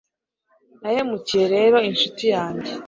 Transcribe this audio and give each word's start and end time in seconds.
Nahemukiye 0.81 1.45
rero 1.55 1.77
inshuti 1.89 2.23
yanjye 2.35 2.71